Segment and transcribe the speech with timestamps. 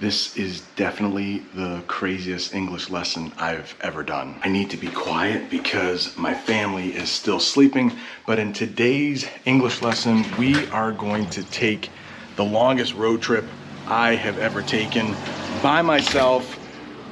[0.00, 4.38] This is definitely the craziest English lesson I've ever done.
[4.44, 7.90] I need to be quiet because my family is still sleeping,
[8.24, 11.90] but in today's English lesson, we are going to take
[12.36, 13.44] the longest road trip
[13.88, 15.16] I have ever taken
[15.64, 16.56] by myself.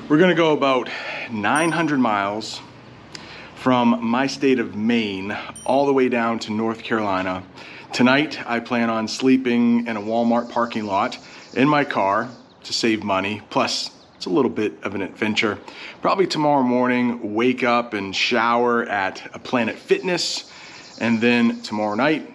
[0.09, 0.89] We're gonna go about
[1.29, 2.61] 900 miles
[3.57, 7.43] from my state of Maine all the way down to North Carolina.
[7.93, 11.19] Tonight, I plan on sleeping in a Walmart parking lot
[11.53, 12.31] in my car
[12.67, 13.43] to save money.
[13.51, 15.59] Plus, it's a little bit of an adventure.
[16.01, 20.51] Probably tomorrow morning, wake up and shower at a Planet Fitness,
[21.01, 22.33] and then tomorrow night,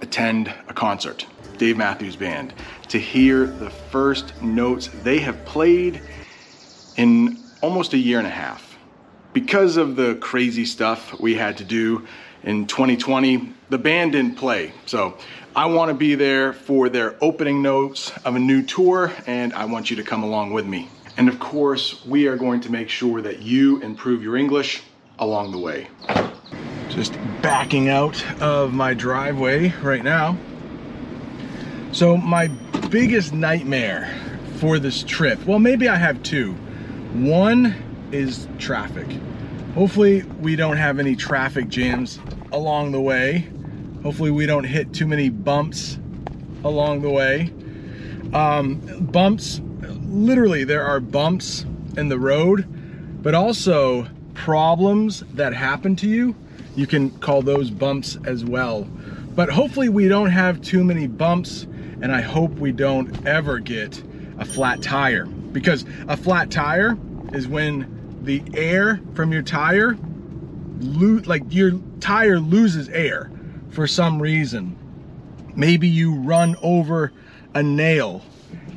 [0.00, 1.26] attend a concert,
[1.58, 2.52] Dave Matthews Band,
[2.88, 6.00] to hear the first notes they have played
[6.96, 8.76] in almost a year and a half.
[9.32, 12.06] Because of the crazy stuff we had to do
[12.42, 14.72] in 2020, the band didn't play.
[14.86, 15.16] So
[15.56, 19.64] I want to be there for their opening notes of a new tour, and I
[19.64, 20.88] want you to come along with me.
[21.16, 24.80] And of course, we are going to make sure that you improve your English
[25.18, 25.88] along the way.
[26.88, 30.38] Just backing out of my driveway right now.
[31.90, 32.46] So, my
[32.88, 34.16] biggest nightmare
[34.58, 36.52] for this trip, well, maybe I have two.
[37.12, 37.74] One
[38.12, 39.08] is traffic.
[39.74, 42.20] Hopefully, we don't have any traffic jams
[42.52, 43.48] along the way.
[44.02, 45.98] Hopefully, we don't hit too many bumps
[46.64, 47.52] along the way.
[48.32, 48.76] Um,
[49.12, 49.60] bumps,
[50.06, 51.66] literally, there are bumps
[51.98, 52.66] in the road,
[53.22, 56.34] but also problems that happen to you.
[56.76, 58.84] You can call those bumps as well.
[59.34, 61.66] But hopefully, we don't have too many bumps,
[62.00, 64.02] and I hope we don't ever get
[64.38, 66.96] a flat tire because a flat tire
[67.34, 69.98] is when the air from your tire,
[70.80, 73.30] like your tire loses air
[73.70, 74.76] for some reason.
[75.56, 77.12] Maybe you run over
[77.54, 78.22] a nail.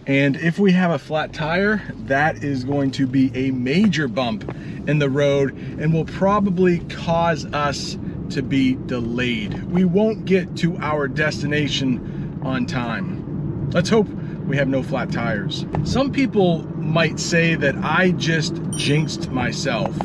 [0.06, 4.44] And if we have a flat tire, that is going to be a major bump
[4.88, 7.98] in the road and will probably cause us
[8.32, 9.64] to be delayed.
[9.64, 13.70] We won't get to our destination on time.
[13.72, 14.08] Let's hope
[14.46, 15.66] we have no flat tires.
[15.86, 19.96] Some people might say that I just jinxed myself.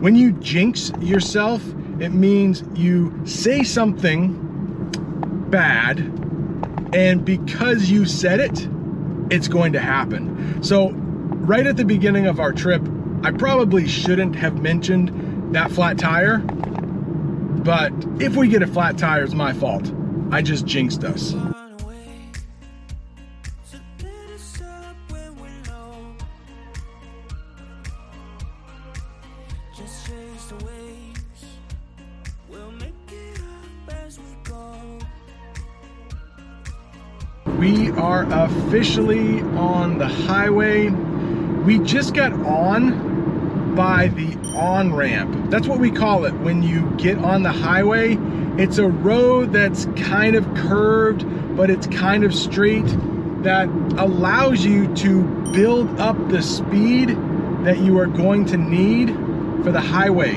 [0.00, 1.62] When you jinx yourself,
[2.00, 4.34] it means you say something
[5.50, 5.98] bad,
[6.94, 8.68] and because you said it,
[9.30, 10.62] it's going to happen.
[10.62, 12.82] So, right at the beginning of our trip,
[13.22, 19.24] I probably shouldn't have mentioned that flat tire, but if we get a flat tire,
[19.24, 19.90] it's my fault.
[20.30, 21.34] I just jinxed us.
[40.06, 40.88] The highway.
[40.88, 45.50] We just got on by the on ramp.
[45.50, 48.16] That's what we call it when you get on the highway.
[48.56, 51.24] It's a road that's kind of curved,
[51.56, 52.86] but it's kind of straight
[53.42, 53.68] that
[53.98, 55.22] allows you to
[55.52, 57.10] build up the speed
[57.64, 59.08] that you are going to need
[59.64, 60.36] for the highway.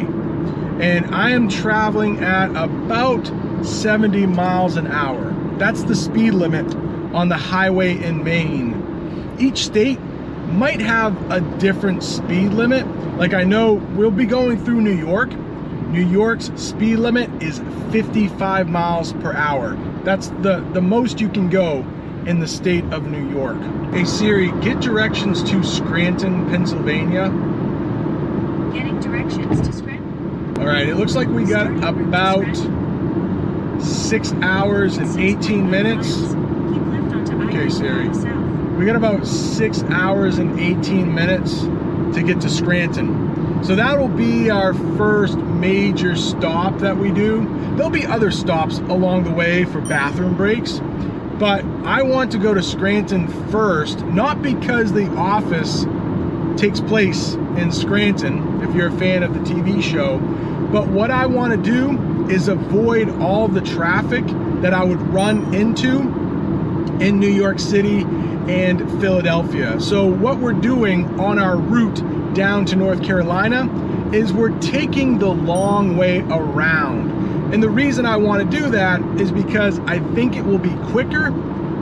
[0.82, 3.26] And I am traveling at about
[3.66, 5.32] 70 miles an hour.
[5.58, 6.76] That's the speed limit
[7.14, 8.79] on the highway in Maine.
[9.40, 10.00] Each state
[10.52, 12.86] might have a different speed limit.
[13.18, 15.32] Like I know we'll be going through New York.
[15.90, 17.60] New York's speed limit is
[17.92, 19.76] 55 miles per hour.
[20.04, 21.80] That's the, the most you can go
[22.26, 23.58] in the state of New York.
[23.94, 27.30] Hey Siri, get directions to Scranton, Pennsylvania.
[28.74, 30.58] Getting directions to Scranton.
[30.60, 32.46] All right, it looks like we got about
[33.82, 36.34] six hours and 18 minutes.
[37.48, 38.39] Okay, Siri.
[38.80, 43.62] We got about six hours and 18 minutes to get to Scranton.
[43.62, 47.46] So that will be our first major stop that we do.
[47.76, 50.80] There'll be other stops along the way for bathroom breaks,
[51.40, 55.84] but I want to go to Scranton first, not because the office
[56.56, 60.20] takes place in Scranton, if you're a fan of the TV show,
[60.72, 64.26] but what I want to do is avoid all the traffic
[64.62, 66.00] that I would run into
[67.04, 68.06] in New York City
[68.50, 69.80] and Philadelphia.
[69.80, 73.70] So, what we're doing on our route down to North Carolina
[74.12, 77.54] is we're taking the long way around.
[77.54, 80.76] And the reason I want to do that is because I think it will be
[80.92, 81.28] quicker,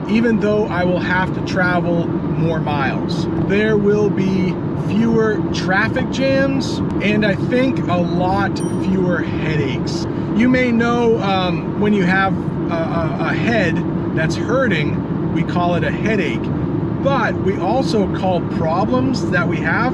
[0.09, 3.25] even though I will have to travel more miles.
[3.47, 4.51] There will be
[4.89, 10.05] fewer traffic jams, and I think a lot fewer headaches.
[10.35, 12.37] You may know um, when you have
[12.69, 13.75] a, a, a head
[14.15, 16.41] that's hurting, we call it a headache.
[17.03, 19.93] But we also call problems that we have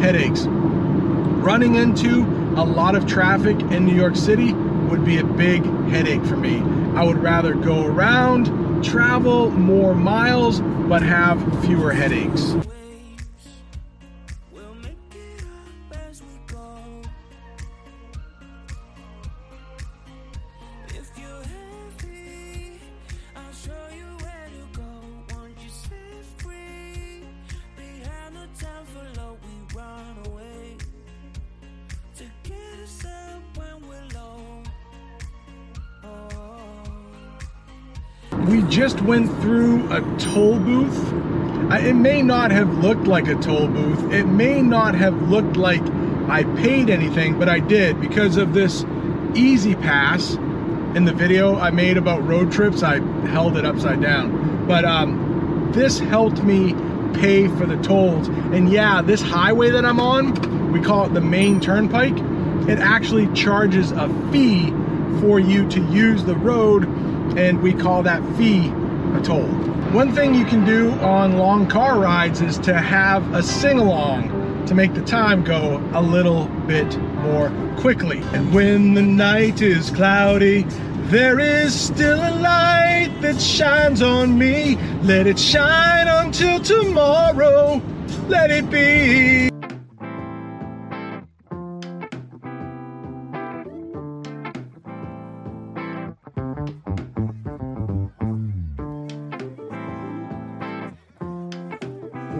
[0.00, 0.46] headaches.
[0.46, 2.22] Running into
[2.56, 6.60] a lot of traffic in New York City would be a big headache for me.
[6.94, 12.54] I would rather go around, travel more miles, but have fewer headaches.
[38.46, 41.12] We just went through a toll booth.
[41.72, 44.12] It may not have looked like a toll booth.
[44.12, 45.80] It may not have looked like
[46.28, 48.82] I paid anything, but I did because of this
[49.34, 50.36] E-ZPass
[50.96, 52.98] In the video I made about road trips, I
[53.28, 54.66] held it upside down.
[54.66, 56.74] But um, this helped me
[57.14, 58.28] pay for the tolls.
[58.28, 62.16] And yeah, this highway that I'm on, we call it the Maine turnpike,
[62.68, 64.70] it actually charges a fee
[65.20, 66.84] for you to use the road
[67.36, 68.68] and we call that fee
[69.14, 69.46] a toll.
[69.92, 74.74] One thing you can do on long car rides is to have a sing-along to
[74.74, 78.20] make the time go a little bit more quickly.
[78.32, 80.62] And when the night is cloudy,
[81.10, 84.76] there is still a light that shines on me.
[85.02, 87.82] Let it shine until tomorrow.
[88.28, 89.51] Let it be.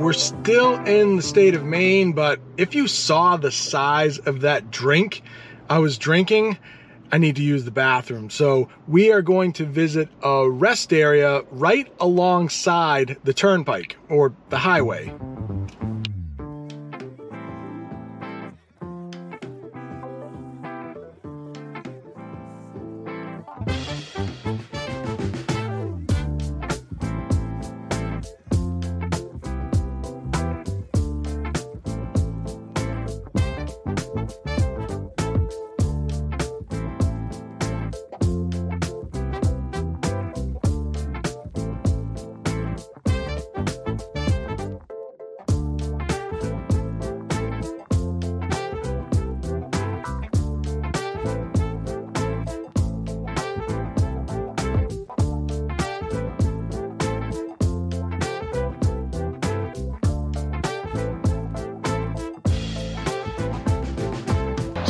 [0.03, 4.69] We're still in the state of Maine, but if you saw the size of that
[4.73, 5.23] drink
[5.71, 6.59] I was drinking,
[7.13, 8.29] I need to use the bathroom.
[8.29, 14.59] So we are going to visit a rest area right alongside the turnpike or the
[14.59, 15.15] highway.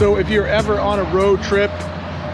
[0.03, 1.71] So if you're ever on a road trip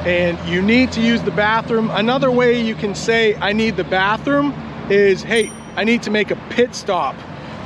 [0.06, 3.85] and you need to use the bathroom, another way you can say, I need the
[3.85, 4.55] bathroom
[4.88, 7.15] is, hey, I need to make a pit stop.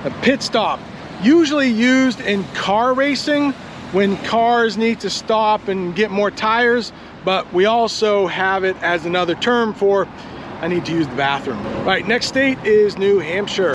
[0.04, 0.80] A pit stop,
[1.22, 3.52] usually used in car racing
[3.92, 6.92] when cars need to stop and get more tires,
[7.24, 10.08] but we also have it as another term for,
[10.60, 11.64] I need to use the bathroom.
[11.64, 13.72] All right, next state is New Hampshire.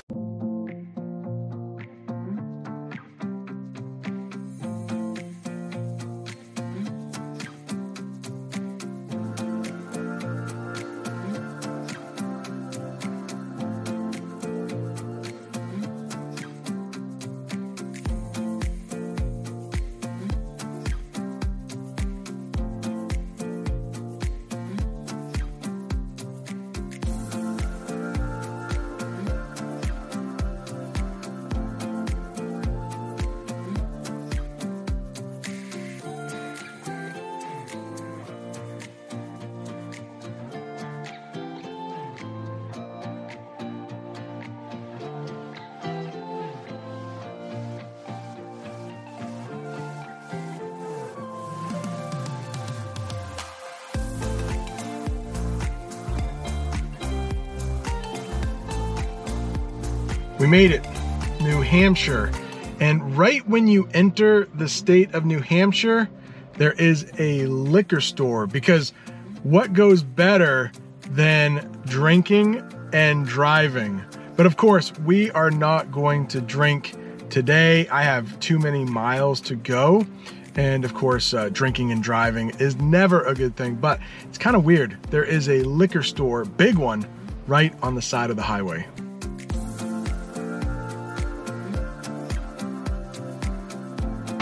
[60.48, 60.86] Made it,
[61.40, 62.32] New Hampshire.
[62.80, 66.08] And right when you enter the state of New Hampshire,
[66.56, 68.92] there is a liquor store because
[69.42, 70.72] what goes better
[71.10, 72.62] than drinking
[72.92, 74.02] and driving?
[74.36, 76.94] But of course, we are not going to drink
[77.28, 77.86] today.
[77.88, 80.06] I have too many miles to go.
[80.56, 84.56] And of course, uh, drinking and driving is never a good thing, but it's kind
[84.56, 84.96] of weird.
[85.10, 87.06] There is a liquor store, big one,
[87.46, 88.86] right on the side of the highway.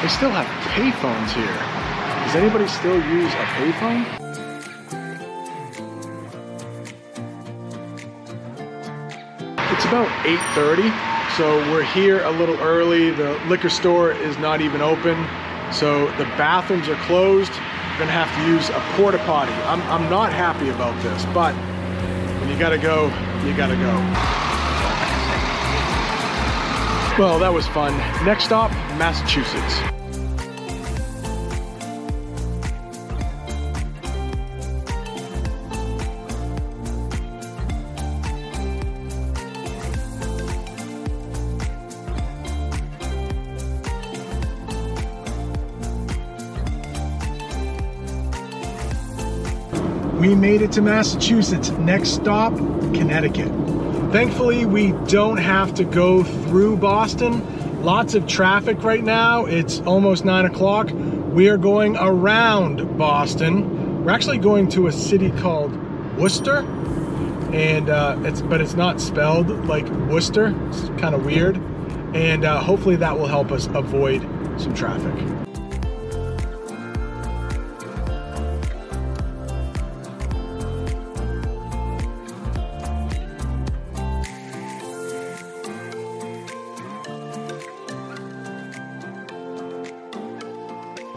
[0.06, 1.58] They still have payphones here.
[2.26, 4.06] Does anybody still use a payphone?
[9.72, 13.10] It's about 8.30, so we're here a little early.
[13.10, 15.16] The liquor store is not even open,
[15.72, 17.50] so the bathrooms are closed.
[17.50, 19.50] We're gonna have to use a porta potty.
[19.64, 21.52] I'm, I'm not happy about this, but
[22.40, 23.06] when you gotta go,
[23.44, 24.36] you gotta go.
[27.20, 27.96] Well, that was fun.
[28.24, 29.95] Next stop, Massachusetts.
[50.26, 51.70] We made it to Massachusetts.
[51.70, 53.46] Next stop, Connecticut.
[54.10, 57.84] Thankfully, we don't have to go through Boston.
[57.84, 59.44] Lots of traffic right now.
[59.44, 60.90] It's almost nine o'clock.
[60.90, 64.02] We are going around Boston.
[64.04, 65.72] We're actually going to a city called
[66.16, 66.56] Worcester,
[67.52, 70.52] and uh, it's but it's not spelled like Worcester.
[70.70, 71.56] It's kind of weird,
[72.16, 74.22] and uh, hopefully that will help us avoid
[74.60, 75.45] some traffic.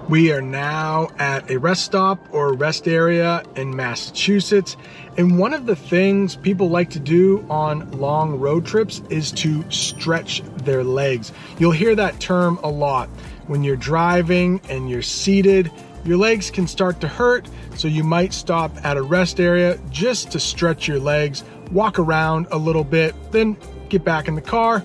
[0.09, 4.75] We are now at a rest stop or rest area in Massachusetts.
[5.19, 9.63] And one of the things people like to do on long road trips is to
[9.69, 11.31] stretch their legs.
[11.59, 13.07] You'll hear that term a lot.
[13.45, 15.71] When you're driving and you're seated,
[16.03, 20.31] your legs can start to hurt, so you might stop at a rest area just
[20.31, 23.55] to stretch your legs, walk around a little bit, then
[23.89, 24.83] get back in the car,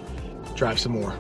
[0.54, 1.16] drive some more.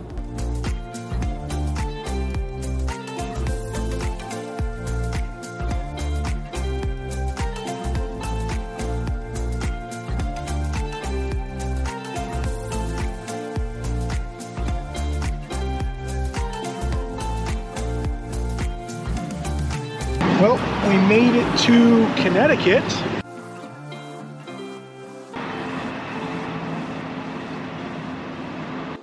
[20.94, 22.84] We made it to Connecticut.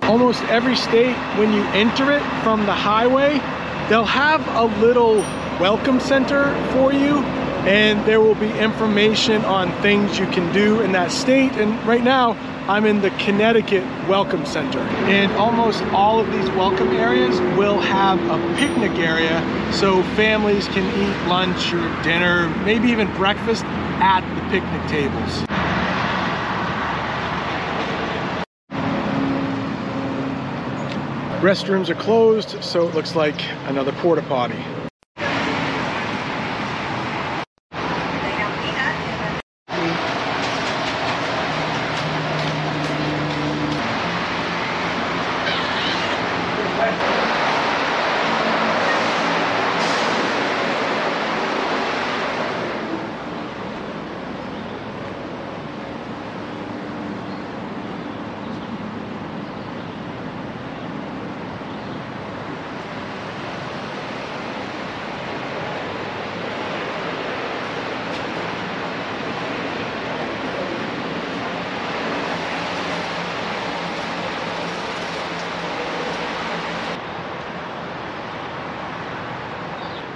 [0.02, 3.32] Almost every state, when you enter it from the highway,
[3.90, 5.16] they'll have a little
[5.60, 10.92] welcome center for you and there will be information on things you can do in
[10.92, 11.52] that state.
[11.52, 12.32] And right now,
[12.68, 14.80] I'm in the Connecticut Welcome Center.
[14.80, 19.40] And almost all of these welcome areas will have a picnic area
[19.72, 25.46] so families can eat lunch or dinner, maybe even breakfast at the picnic tables.
[31.42, 34.64] Restrooms are closed, so it looks like another porta potty.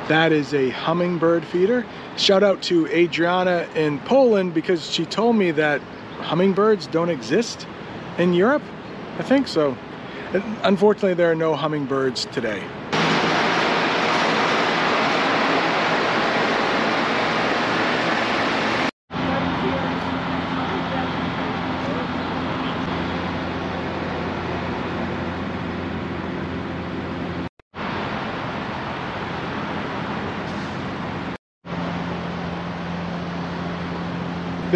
[0.09, 1.85] That is a hummingbird feeder.
[2.17, 5.81] Shout out to Adriana in Poland because she told me that
[6.21, 7.67] hummingbirds don't exist
[8.17, 8.63] in Europe.
[9.19, 9.77] I think so.
[10.63, 12.63] Unfortunately, there are no hummingbirds today.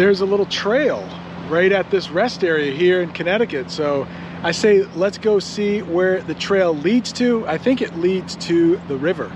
[0.01, 1.07] there's a little trail
[1.47, 3.69] right at this rest area here in Connecticut.
[3.69, 4.07] So
[4.41, 7.47] I say, let's go see where the trail leads to.
[7.47, 9.31] I think it leads to the river.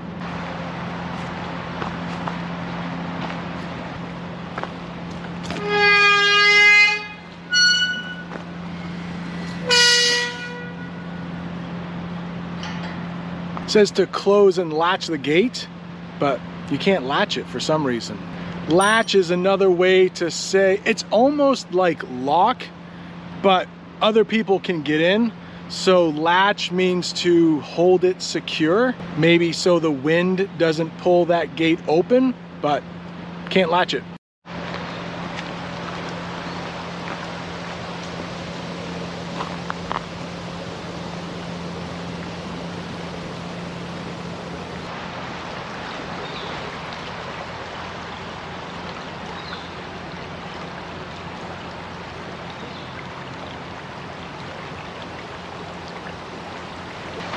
[13.67, 15.67] Says to close and latch the gate,
[16.19, 16.39] but
[16.71, 18.17] you can't latch it for some reason.
[18.69, 22.63] Latch is another way to say, it's almost like lock,
[23.43, 23.67] but
[24.01, 25.31] other people can get in.
[25.69, 31.79] So latch means to hold it secure, maybe so the wind doesn't pull that gate
[31.87, 32.81] open, but
[33.51, 34.03] can't latch it.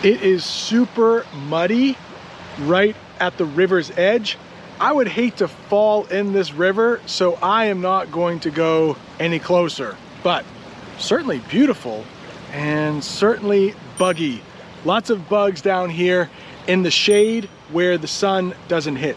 [0.04, 1.96] It is super muddy
[2.60, 4.38] right at the river's edge.
[4.78, 8.96] I would hate to fall in this river, so I am not going to go
[9.18, 9.96] any closer.
[10.22, 10.44] But
[10.98, 12.04] certainly beautiful
[12.52, 14.40] and certainly buggy.
[14.84, 16.30] Lots of bugs down here
[16.68, 19.16] in the shade where the sun doesn't hit.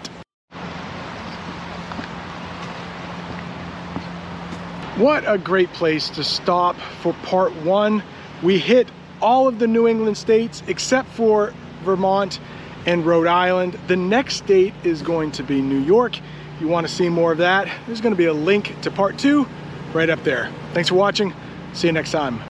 [4.97, 8.01] What a great place to stop for part one.
[8.41, 8.89] We hit
[9.21, 12.39] all of the New England states except for Vermont
[12.85, 13.77] and Rhode Island.
[13.87, 16.17] The next state is going to be New York.
[16.17, 18.91] If you want to see more of that, there's going to be a link to
[18.91, 19.47] part two
[19.93, 20.51] right up there.
[20.73, 21.33] Thanks for watching.
[21.73, 22.39] See you next time.